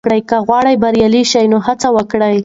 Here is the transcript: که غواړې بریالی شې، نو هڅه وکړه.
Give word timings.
که 0.29 0.35
غواړې 0.47 0.73
بریالی 0.83 1.23
شې، 1.31 1.43
نو 1.51 1.57
هڅه 1.67 1.87
وکړه. 1.95 2.27